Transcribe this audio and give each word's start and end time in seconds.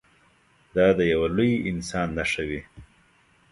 دا 0.75 0.87
د 0.97 0.99
یوه 1.13 1.27
لوی 1.35 1.53
انسان 1.71 2.07
نښه 2.17 2.43
وي. 2.49 2.61